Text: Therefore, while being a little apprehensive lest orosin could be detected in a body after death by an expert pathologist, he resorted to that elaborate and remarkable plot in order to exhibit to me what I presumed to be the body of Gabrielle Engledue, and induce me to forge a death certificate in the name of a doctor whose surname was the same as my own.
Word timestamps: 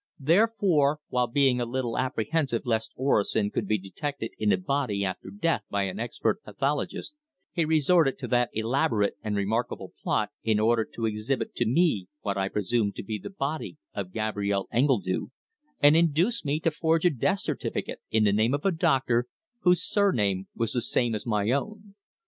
Therefore, 0.17 0.97
while 1.09 1.27
being 1.27 1.61
a 1.61 1.65
little 1.67 1.95
apprehensive 1.95 2.63
lest 2.65 2.91
orosin 2.97 3.51
could 3.53 3.67
be 3.67 3.77
detected 3.77 4.31
in 4.39 4.51
a 4.51 4.57
body 4.57 5.05
after 5.05 5.29
death 5.29 5.61
by 5.69 5.83
an 5.83 5.99
expert 5.99 6.41
pathologist, 6.43 7.13
he 7.53 7.65
resorted 7.65 8.17
to 8.17 8.27
that 8.29 8.49
elaborate 8.51 9.13
and 9.23 9.35
remarkable 9.35 9.93
plot 10.01 10.31
in 10.43 10.59
order 10.59 10.85
to 10.85 11.05
exhibit 11.05 11.53
to 11.53 11.67
me 11.67 12.07
what 12.21 12.35
I 12.35 12.49
presumed 12.49 12.95
to 12.95 13.03
be 13.03 13.19
the 13.19 13.29
body 13.29 13.77
of 13.93 14.11
Gabrielle 14.11 14.67
Engledue, 14.73 15.27
and 15.81 15.95
induce 15.95 16.43
me 16.43 16.59
to 16.61 16.71
forge 16.71 17.05
a 17.05 17.11
death 17.11 17.41
certificate 17.41 17.99
in 18.09 18.23
the 18.23 18.33
name 18.33 18.55
of 18.55 18.65
a 18.65 18.71
doctor 18.71 19.27
whose 19.59 19.83
surname 19.87 20.47
was 20.55 20.71
the 20.71 20.81
same 20.81 21.13
as 21.13 21.27
my 21.27 21.51
own. 21.51 21.93